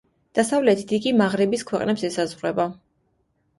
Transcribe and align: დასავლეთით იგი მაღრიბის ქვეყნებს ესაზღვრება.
დასავლეთით 0.37 0.93
იგი 0.97 1.13
მაღრიბის 1.19 1.65
ქვეყნებს 1.73 2.07
ესაზღვრება. 2.11 2.69